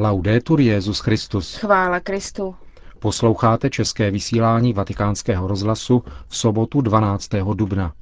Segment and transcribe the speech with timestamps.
[0.00, 1.56] Laudetur Jezus Christus.
[1.56, 2.54] Chvála Kristu.
[2.98, 7.28] Posloucháte české vysílání Vatikánského rozhlasu v sobotu 12.
[7.54, 7.92] dubna.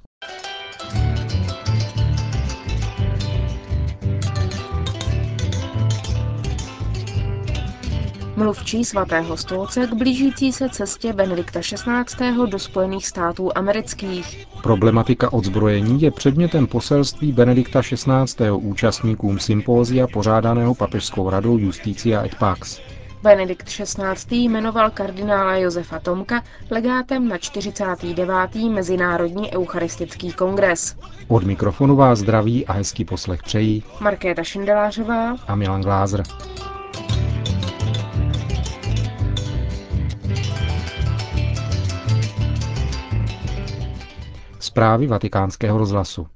[8.37, 12.47] Mluvčí svatého stolce k blížící se cestě Benedikta XVI.
[12.51, 14.47] do Spojených států amerických.
[14.63, 18.51] Problematika odzbrojení je předmětem poselství Benedikta XVI.
[18.51, 22.81] účastníkům sympózia pořádaného papežskou radou Justícia et Pax.
[23.23, 24.37] Benedikt XVI.
[24.37, 28.55] jmenoval kardinála Josefa Tomka legátem na 49.
[28.71, 30.97] Mezinárodní eucharistický kongres.
[31.29, 36.23] Od mikrofonu vás zdraví a hezký poslech přejí Markéta Šindelářová a Milan Glázer.
[44.77, 46.27] Zprávy vatikánského rozhlasu.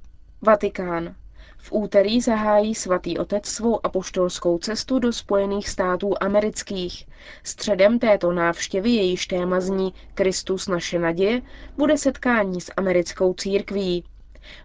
[0.41, 1.15] Vatikán.
[1.57, 7.07] V úterý zahájí svatý otec svou apoštolskou cestu do Spojených států amerických.
[7.43, 11.41] Středem této návštěvy, jejíž téma zní Kristus naše naděje,
[11.77, 14.03] bude setkání s americkou církví.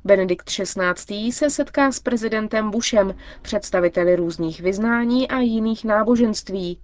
[0.05, 1.33] Benedikt XVI.
[1.33, 6.79] se setká s prezidentem Bushem, představiteli různých vyznání a jiných náboženství.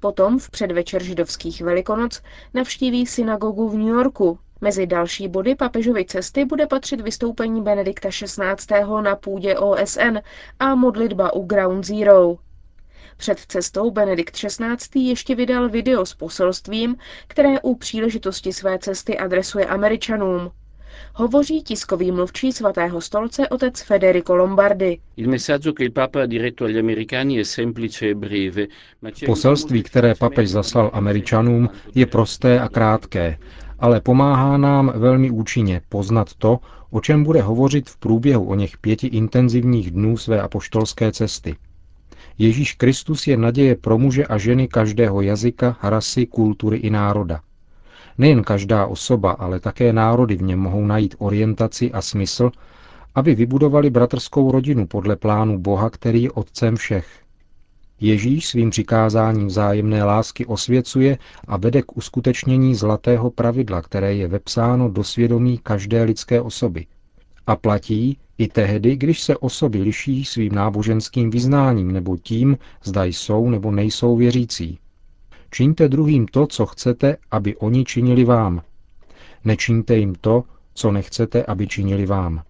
[0.00, 2.22] Potom v předvečer židovských velikonoc
[2.54, 8.76] navštíví synagogu v New Yorku, Mezi další body papežovy cesty bude patřit vystoupení Benedikta XVI.
[9.02, 10.18] na půdě OSN
[10.58, 12.36] a modlitba u Ground Zero.
[13.16, 15.00] Před cestou Benedikt XVI.
[15.00, 20.50] ještě vydal video s poselstvím, které u příležitosti své cesty adresuje Američanům.
[21.14, 25.00] Hovoří tiskový mluvčí svatého stolce otec Federico Lombardi.
[29.26, 33.38] Poselství, které papež zaslal Američanům, je prosté a krátké
[33.84, 36.58] ale pomáhá nám velmi účinně poznat to,
[36.90, 41.56] o čem bude hovořit v průběhu o něch pěti intenzivních dnů své apoštolské cesty.
[42.38, 47.40] Ježíš Kristus je naděje pro muže a ženy každého jazyka, rasy, kultury i národa.
[48.18, 52.50] Nejen každá osoba, ale také národy v něm mohou najít orientaci a smysl,
[53.14, 57.23] aby vybudovali bratrskou rodinu podle plánu Boha, který je otcem všech.
[58.04, 64.88] Ježíš svým přikázáním vzájemné lásky osvěcuje a vede k uskutečnění zlatého pravidla, které je vepsáno
[64.88, 66.86] do svědomí každé lidské osoby.
[67.46, 73.50] A platí i tehdy, když se osoby liší svým náboženským vyznáním nebo tím, zda jsou
[73.50, 74.78] nebo nejsou věřící.
[75.50, 78.62] Čiňte druhým to, co chcete, aby oni činili vám.
[79.44, 80.44] Nečiňte jim to,
[80.74, 82.42] co nechcete, aby činili vám.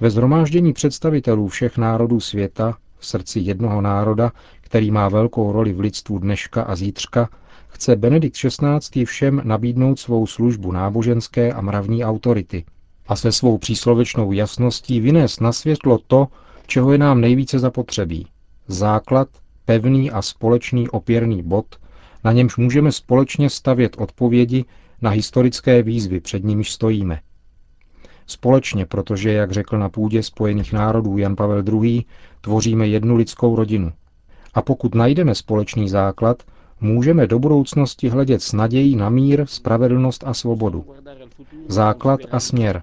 [0.00, 5.80] Ve zhromáždění představitelů všech národů světa v srdci jednoho národa, který má velkou roli v
[5.80, 7.28] lidstvu dneška a zítřka,
[7.68, 9.04] chce Benedikt XVI.
[9.04, 12.64] všem nabídnout svou službu náboženské a mravní autority
[13.06, 16.28] a se svou příslovečnou jasností vynést na světlo to,
[16.66, 18.26] čeho je nám nejvíce zapotřebí.
[18.66, 19.28] Základ,
[19.64, 21.66] pevný a společný opěrný bod,
[22.24, 24.64] na němž můžeme společně stavět odpovědi
[25.02, 27.20] na historické výzvy, před nimiž stojíme.
[28.30, 32.04] Společně, protože, jak řekl na půdě Spojených národů Jan Pavel II.,
[32.40, 33.92] tvoříme jednu lidskou rodinu.
[34.54, 36.42] A pokud najdeme společný základ,
[36.80, 40.84] můžeme do budoucnosti hledět s nadějí na mír, spravedlnost a svobodu.
[41.68, 42.82] Základ a směr.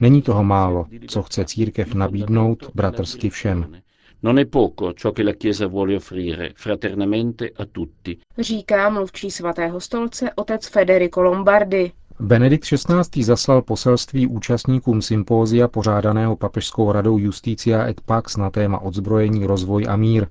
[0.00, 3.82] Není toho málo, co chce církev nabídnout bratrsky všem.
[4.24, 8.18] Non è poco ciò che la Chiesa vuole offrire fraternamente a tutti.
[8.38, 11.92] Říká mluvčí svatého stolce otec Federico Lombardi.
[12.20, 13.24] Benedikt XVI.
[13.24, 19.96] zaslal poselství účastníkům sympózia pořádaného papežskou radou Justícia et Pax na téma odzbrojení, rozvoj a
[19.96, 20.26] mír,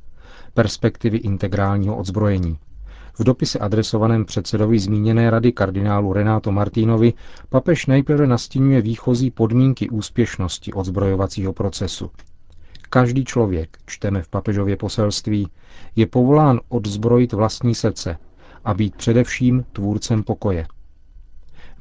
[0.53, 2.57] perspektivy integrálního odzbrojení.
[3.19, 7.13] V dopise adresovaném předsedovi zmíněné rady kardinálu Renato Martinovi
[7.49, 12.11] papež nejprve nastínuje výchozí podmínky úspěšnosti odzbrojovacího procesu.
[12.89, 15.47] Každý člověk, čteme v papežově poselství,
[15.95, 18.17] je povolán odzbrojit vlastní srdce
[18.65, 20.65] a být především tvůrcem pokoje–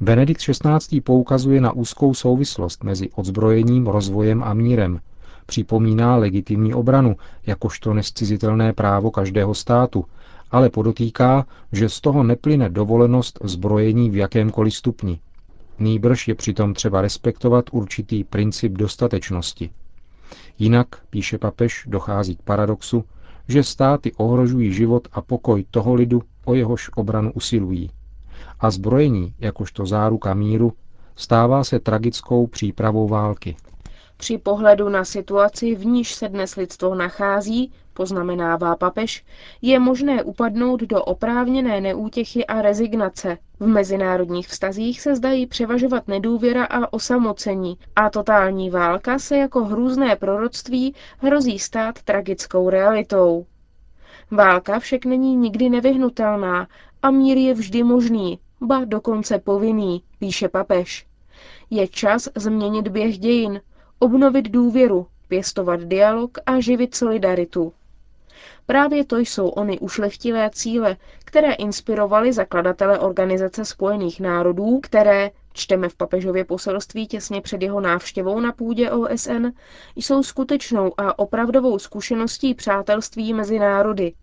[0.01, 1.01] Benedikt XVI.
[1.01, 4.99] poukazuje na úzkou souvislost mezi odzbrojením, rozvojem a mírem.
[5.45, 10.05] Připomíná legitimní obranu, jakožto nescizitelné právo každého státu,
[10.51, 15.19] ale podotýká, že z toho neplyne dovolenost zbrojení v jakémkoliv stupni.
[15.79, 19.69] Nýbrž je přitom třeba respektovat určitý princip dostatečnosti.
[20.59, 23.03] Jinak, píše papež, dochází k paradoxu,
[23.47, 27.89] že státy ohrožují život a pokoj toho lidu, o jehož obranu usilují
[28.61, 30.73] a zbrojení, jakožto záruka míru,
[31.15, 33.55] stává se tragickou přípravou války.
[34.17, 39.25] Při pohledu na situaci, v níž se dnes lidstvo nachází, poznamenává papež,
[39.61, 43.37] je možné upadnout do oprávněné neútěchy a rezignace.
[43.59, 50.15] V mezinárodních vztazích se zdají převažovat nedůvěra a osamocení a totální válka se jako hrůzné
[50.15, 53.45] proroctví hrozí stát tragickou realitou.
[54.31, 56.67] Válka však není nikdy nevyhnutelná
[57.01, 61.05] a mír je vždy možný, ba dokonce povinný, píše papež.
[61.69, 63.61] Je čas změnit běh dějin,
[63.99, 67.73] obnovit důvěru, pěstovat dialog a živit solidaritu.
[68.65, 75.95] Právě to jsou ony ušlechtilé cíle, které inspirovaly zakladatele Organizace spojených národů, které, čteme v
[75.95, 79.45] papežově poselství těsně před jeho návštěvou na půdě OSN,
[79.95, 84.13] jsou skutečnou a opravdovou zkušeností přátelství mezi národy.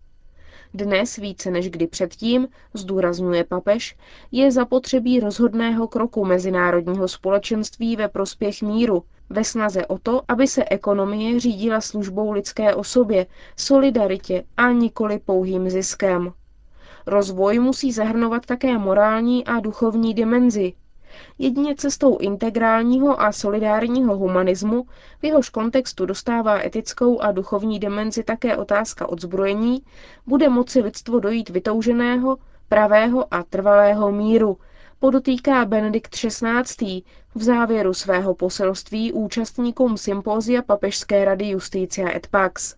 [0.74, 3.96] Dnes více než kdy předtím, zdůrazňuje papež,
[4.32, 10.64] je zapotřebí rozhodného kroku mezinárodního společenství ve prospěch míru, ve snaze o to, aby se
[10.70, 13.26] ekonomie řídila službou lidské osobě,
[13.56, 16.32] solidaritě a nikoli pouhým ziskem.
[17.06, 20.72] Rozvoj musí zahrnovat také morální a duchovní dimenzi.
[21.38, 24.86] Jedině cestou integrálního a solidárního humanismu,
[25.20, 29.82] v jehož kontextu dostává etickou a duchovní dimenzi také otázka odzbrojení,
[30.26, 32.36] bude moci lidstvo dojít vytouženého,
[32.68, 34.58] pravého a trvalého míru,
[34.98, 37.02] podotýká Benedikt XVI.
[37.34, 42.74] v závěru svého poselství účastníkům sympózia Papežské rady Justícia et Pax.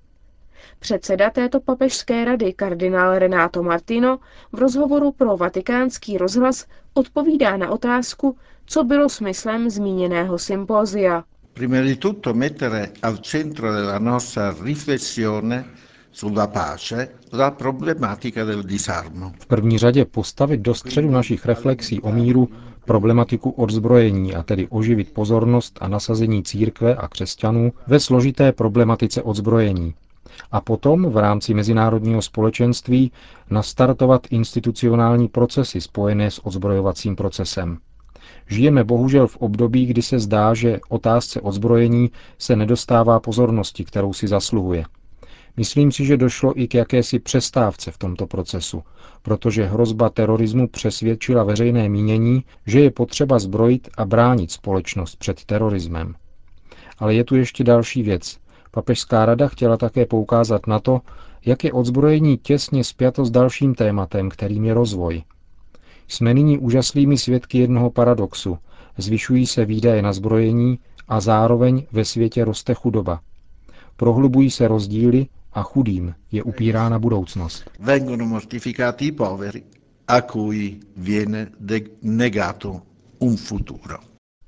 [0.81, 4.19] Předseda této papežské rady, kardinál Renato Martino,
[4.53, 8.37] v rozhovoru pro vatikánský rozhlas odpovídá na otázku,
[8.67, 11.25] co bylo smyslem zmíněného sympózia.
[11.53, 15.65] Prima di tutto mettere al centro della nostra riflessione
[16.13, 19.33] sulla pace la problematica del disarmo.
[19.41, 22.49] V první řadě postavit do středu našich reflexí o míru
[22.85, 29.95] problematiku odzbrojení a tedy oživit pozornost a nasazení církve a křesťanů ve složité problematice odzbrojení.
[30.53, 33.13] A potom v rámci mezinárodního společenství
[33.51, 37.79] nastartovat institucionální procesy spojené s odzbrojovacím procesem.
[38.47, 44.29] Žijeme bohužel v období, kdy se zdá, že otázce odzbrojení se nedostává pozornosti, kterou si
[44.29, 44.85] zasluhuje.
[45.57, 48.83] Myslím si, že došlo i k jakési přestávce v tomto procesu,
[49.23, 56.15] protože hrozba terorismu přesvědčila veřejné mínění, že je potřeba zbrojit a bránit společnost před terorismem.
[56.99, 58.39] Ale je tu ještě další věc.
[58.71, 61.01] Papežská rada chtěla také poukázat na to,
[61.47, 65.23] jak je odzbrojení těsně spjato s dalším tématem, kterým je rozvoj.
[66.09, 68.59] Jsme nyní úžaslými svědky jednoho paradoxu.
[68.99, 70.79] Zvyšují se výdaje na zbrojení
[71.09, 73.21] a zároveň ve světě roste chudoba.
[73.97, 77.71] Prohlubují se rozdíly a chudým je upírána budoucnost.
[77.81, 79.63] Vengono mortificati i poveri
[80.09, 81.47] a cui viene
[82.03, 82.83] negato
[83.19, 83.99] un futuro.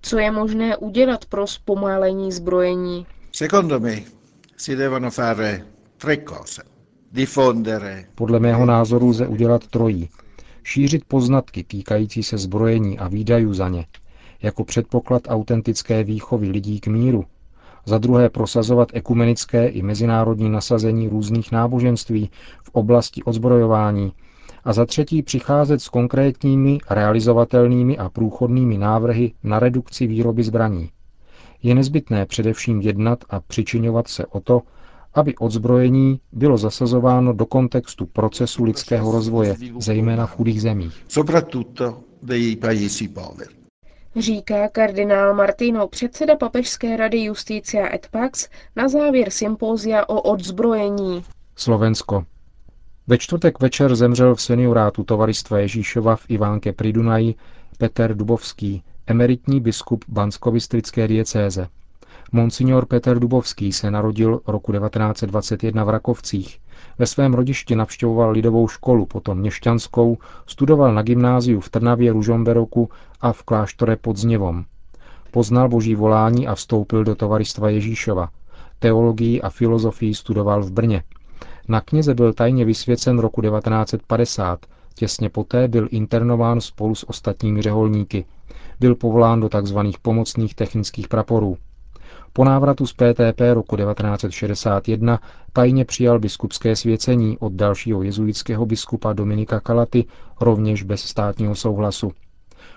[0.02, 3.06] Co je možné udělat pro zpomalení zbrojení?
[3.34, 4.02] Secondo me
[4.56, 5.64] si devono fare
[5.96, 6.62] tre cose.
[7.10, 8.08] Diffondere.
[8.14, 10.08] Podle mého názoru lze udělat trojí.
[10.62, 13.86] Šířit poznatky týkající se zbrojení a výdajů za ně,
[14.42, 17.24] jako předpoklad autentické výchovy lidí k míru,
[17.84, 22.30] za druhé prosazovat ekumenické i mezinárodní nasazení různých náboženství
[22.64, 24.12] v oblasti odzbrojování
[24.64, 30.90] a za třetí přicházet s konkrétními, realizovatelnými a průchodnými návrhy na redukci výroby zbraní.
[31.62, 34.62] Je nezbytné především jednat a přičiňovat se o to,
[35.14, 41.06] aby odzbrojení bylo zasazováno do kontextu procesu lidského rozvoje, zejména v chudých zemích.
[44.16, 51.24] Říká kardinál Martino, předseda Papežské rady Justícia et Pax, na závěr sympózia o odzbrojení.
[51.56, 52.24] Slovensko.
[53.06, 57.34] Ve čtvrtek večer zemřel v seniorátu Tovaristva Ježíšova v Ivánke pri Dunaji
[57.78, 58.82] Peter Dubovský,
[59.12, 61.68] emeritní biskup Banskovistrické diecéze.
[62.32, 66.58] Monsignor Peter Dubovský se narodil roku 1921 v Rakovcích.
[66.98, 72.88] Ve svém rodišti navštěvoval lidovou školu, potom měšťanskou, studoval na gymnáziu v Trnavě, Ružomberoku
[73.20, 74.64] a v kláštore pod Zněvom.
[75.30, 78.28] Poznal boží volání a vstoupil do tovaristva Ježíšova.
[78.78, 81.02] Teologii a filozofii studoval v Brně.
[81.68, 84.66] Na kněze byl tajně vysvěcen roku 1950.
[84.94, 88.24] Těsně poté byl internován spolu s ostatními řeholníky.
[88.80, 89.78] Byl povolán do tzv.
[90.02, 91.56] pomocných technických praporů.
[92.32, 95.20] Po návratu z PTP roku 1961
[95.52, 100.04] tajně přijal biskupské svěcení od dalšího jezuitského biskupa Dominika Kalaty,
[100.40, 102.12] rovněž bez státního souhlasu.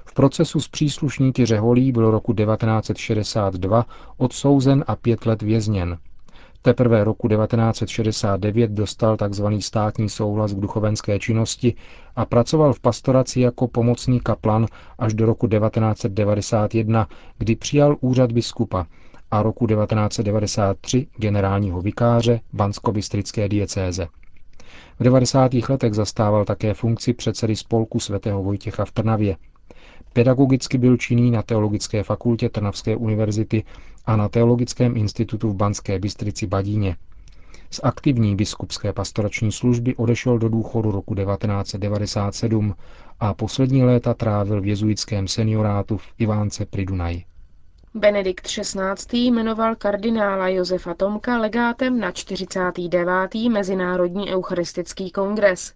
[0.05, 3.85] V procesu s příslušníky řeholí byl roku 1962
[4.17, 5.97] odsouzen a pět let vězněn.
[6.65, 9.45] Teprve roku 1969 dostal tzv.
[9.59, 11.73] státní souhlas k duchovenské činnosti
[12.15, 14.65] a pracoval v pastoraci jako pomocný kaplan
[14.99, 17.07] až do roku 1991,
[17.37, 18.87] kdy přijal úřad biskupa
[19.31, 24.07] a roku 1993 generálního vikáře Bansko-Bystrické diecéze.
[24.99, 25.51] V 90.
[25.69, 29.35] letech zastával také funkci předsedy spolku svatého Vojtěcha v Trnavě.
[30.15, 33.63] Pedagogicky byl činný na Teologické fakultě Trnavské univerzity
[34.05, 36.95] a na Teologickém institutu v Banské Bystrici Badíně.
[37.71, 42.75] Z aktivní biskupské pastorační služby odešel do důchodu roku 1997
[43.19, 47.23] a poslední léta trávil v jezuitském seniorátu v Ivánce pri Dunaji.
[47.93, 49.17] Benedikt XVI.
[49.17, 53.49] jmenoval kardinála Josefa Tomka legátem na 49.
[53.49, 55.73] Mezinárodní eucharistický kongres.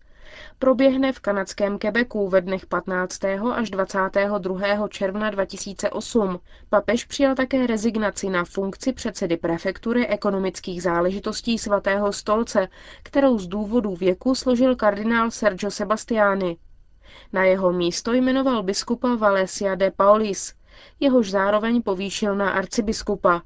[0.59, 3.25] Proběhne v kanadském Quebecu ve dnech 15.
[3.53, 4.87] až 22.
[4.87, 6.39] června 2008.
[6.69, 12.67] Papež přijal také rezignaci na funkci předsedy prefektury ekonomických záležitostí svatého stolce,
[13.03, 16.57] kterou z důvodu věku složil kardinál Sergio Sebastiani.
[17.33, 20.53] Na jeho místo jmenoval biskupa Valesia de Paulis,
[20.99, 23.41] jehož zároveň povýšil na arcibiskupa.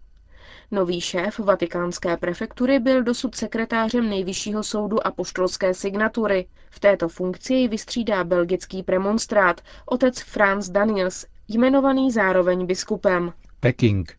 [0.74, 6.46] Nový šéf vatikánské prefektury byl dosud sekretářem nejvyššího soudu a poštolské signatury.
[6.70, 13.34] V této funkci ji vystřídá belgický premonstrát, otec Franz Daniels, jmenovaný zároveň biskupem.
[13.60, 14.18] Peking.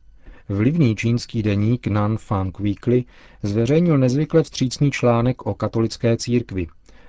[0.49, 3.05] Vlivný čínský deník Nan Fang Weekly
[3.43, 6.67] zveřejnil nezvykle vstřícný článek o katolické církvi.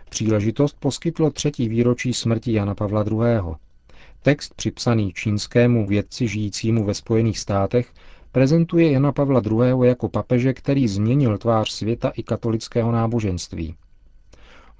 [0.09, 3.55] Příležitost poskytlo třetí výročí smrti Jana Pavla II.
[4.21, 7.87] Text připsaný čínskému vědci žijícímu ve Spojených státech
[8.36, 9.88] prezentuje Jana Pavla II.
[9.88, 13.75] jako papeže, který změnil tvář světa i katolického náboženství.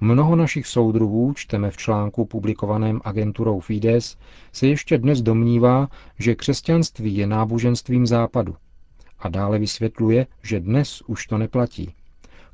[0.00, 4.16] Mnoho našich soudruhů, čteme v článku publikovaném agenturou Fides,
[4.52, 8.56] se ještě dnes domnívá, že křesťanství je náboženstvím západu.
[9.18, 11.94] A dále vysvětluje, že dnes už to neplatí.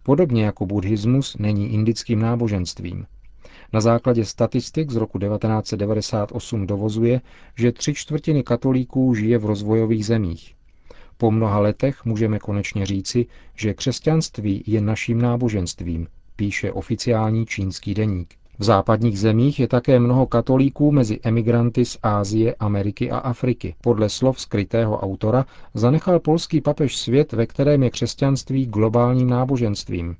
[0.02, 3.06] Podobně jako buddhismus není indickým náboženstvím.
[3.72, 7.20] Na základě statistik z roku 1998 dovozuje,
[7.56, 10.54] že tři čtvrtiny katolíků žije v rozvojových zemích.
[11.22, 13.26] Po mnoha letech můžeme konečně říci,
[13.56, 18.34] že křesťanství je naším náboženstvím, píše oficiální čínský deník.
[18.58, 23.74] V západních zemích je také mnoho katolíků mezi emigranty z Ázie, Ameriky a Afriky.
[23.80, 30.16] Podle slov skrytého autora zanechal polský papež svět, ve kterém je křesťanství globálním náboženstvím.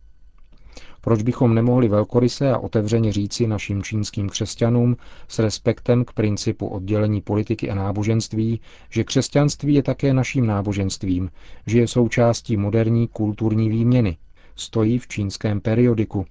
[1.04, 4.96] Proč bychom nemohli velkoryse a otevřeně říci našim čínským křesťanům
[5.28, 11.30] s respektem k principu oddělení politiky a náboženství, že křesťanství je také naším náboženstvím,
[11.66, 14.16] že je součástí moderní kulturní výměny,
[14.56, 16.24] stojí v čínském periodiku.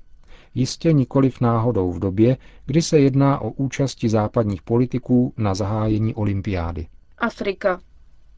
[0.55, 6.87] Jistě nikoliv náhodou v době, kdy se jedná o účasti západních politiků na zahájení olympiády.
[7.17, 7.79] Afrika.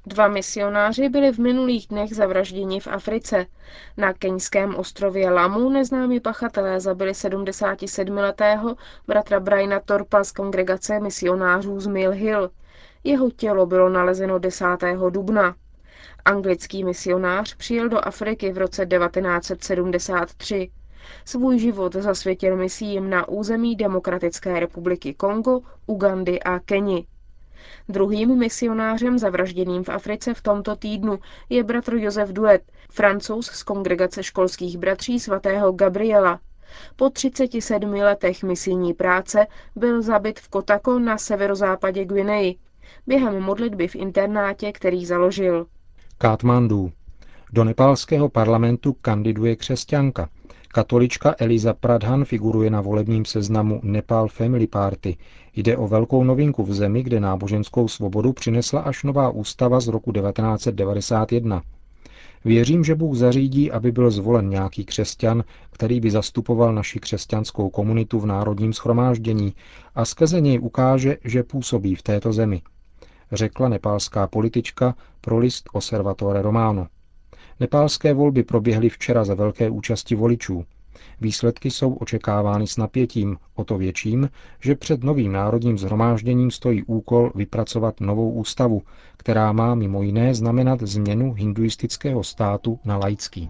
[0.05, 3.45] Dva misionáři byli v minulých dnech zavražděni v Africe.
[3.98, 8.75] Na keňském ostrově Lamu neznámí pachatelé zabili 77-letého
[9.07, 12.50] bratra Briana Torpa z kongregace misionářů z Mill Hill.
[13.03, 14.65] Jeho tělo bylo nalezeno 10.
[15.10, 15.55] dubna.
[16.25, 20.72] Anglický misionář přijel do Afriky v roce 1973.
[21.25, 27.07] Svůj život zasvětil misím na území Demokratické republiky Kongo, Ugandy a Keni.
[27.89, 34.24] Druhým misionářem zavražděným v Africe v tomto týdnu je bratr Josef Duet, francouz z kongregace
[34.24, 36.39] školských bratří svatého Gabriela.
[36.96, 42.55] Po 37 letech misijní práce byl zabit v Kotako na severozápadě Guineji
[43.08, 45.65] během modlitby v internátě, který založil.
[46.17, 46.91] Katmandu.
[47.53, 50.29] Do nepálského parlamentu kandiduje křesťanka.
[50.75, 55.17] Katolička Eliza Pradhan figuruje na volebním seznamu Nepal Family Party.
[55.55, 60.11] Jde o velkou novinku v zemi, kde náboženskou svobodu přinesla až nová ústava z roku
[60.11, 61.61] 1991.
[62.45, 68.19] Věřím, že Bůh zařídí, aby byl zvolen nějaký křesťan, který by zastupoval naši křesťanskou komunitu
[68.19, 69.53] v národním schromáždění
[69.95, 72.61] a skrze něj ukáže, že působí v této zemi,
[73.31, 76.87] řekla nepálská politička pro list Osservatore Romano.
[77.63, 80.65] Nepálské volby proběhly včera za velké účasti voličů.
[81.22, 84.29] Výsledky jsou očekávány s napětím, o to větším,
[84.60, 88.82] že před novým národním zhromážděním stojí úkol vypracovat novou ústavu,
[89.17, 93.50] která má mimo jiné znamenat změnu hinduistického státu na laický.